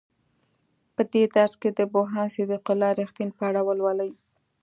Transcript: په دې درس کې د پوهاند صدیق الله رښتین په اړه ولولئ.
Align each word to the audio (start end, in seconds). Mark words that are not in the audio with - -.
په 0.95 1.01
دې 1.13 1.23
درس 1.35 1.53
کې 1.61 1.69
د 1.77 1.79
پوهاند 1.93 2.33
صدیق 2.35 2.65
الله 2.73 2.89
رښتین 3.01 3.29
په 3.37 3.43
اړه 3.49 3.61
ولولئ. 3.67 4.11